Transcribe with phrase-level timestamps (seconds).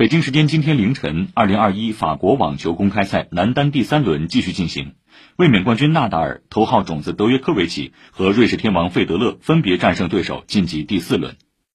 [0.00, 4.94] 北京时间今天凌晨二零二一法国网球公开赛男单第三轮继续进行。
[5.36, 11.36] 卫冕冠军纳达尔头号种子德约科维奇和瑞士天王费德勒分别战胜对手晋级第四轮。